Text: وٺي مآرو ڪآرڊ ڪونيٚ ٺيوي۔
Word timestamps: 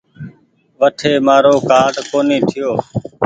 وٺي 0.79 1.11
مآرو 1.25 1.53
ڪآرڊ 1.69 1.95
ڪونيٚ 2.09 2.45
ٺيوي۔ 2.47 2.73